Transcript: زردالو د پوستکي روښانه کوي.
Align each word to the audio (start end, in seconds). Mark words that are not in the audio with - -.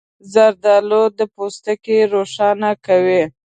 زردالو 0.33 1.03
د 1.17 1.19
پوستکي 1.33 1.97
روښانه 2.13 2.71
کوي. 2.85 3.23